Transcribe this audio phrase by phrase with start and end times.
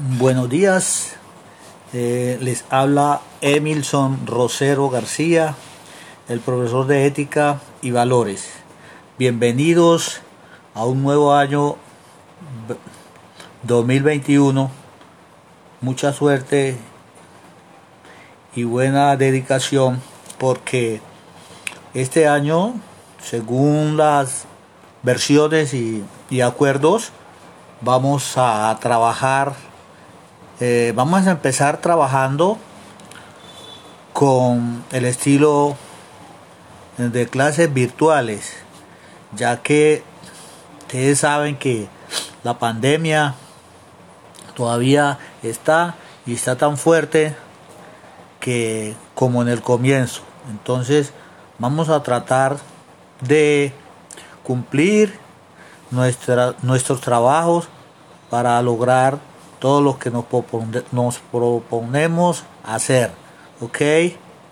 [0.00, 1.16] Buenos días,
[1.92, 5.56] eh, les habla Emilson Rosero García,
[6.28, 8.48] el profesor de ética y valores.
[9.18, 10.20] Bienvenidos
[10.76, 11.74] a un nuevo año
[13.64, 14.70] 2021.
[15.80, 16.76] Mucha suerte
[18.54, 20.00] y buena dedicación
[20.38, 21.00] porque
[21.94, 22.74] este año,
[23.20, 24.44] según las
[25.02, 27.10] versiones y, y acuerdos,
[27.80, 29.54] vamos a trabajar
[30.60, 32.58] eh, vamos a empezar trabajando
[34.12, 35.76] con el estilo
[36.96, 38.56] de clases virtuales,
[39.36, 40.02] ya que
[40.80, 41.86] ustedes saben que
[42.42, 43.34] la pandemia
[44.56, 45.94] todavía está
[46.26, 47.36] y está tan fuerte
[48.40, 50.22] que como en el comienzo.
[50.50, 51.12] Entonces
[51.60, 52.56] vamos a tratar
[53.20, 53.72] de
[54.42, 55.16] cumplir
[55.92, 57.68] nuestros trabajos
[58.28, 59.27] para lograr
[59.58, 63.10] todo lo que nos, proponemos hacer.
[63.60, 63.82] ¿Ok?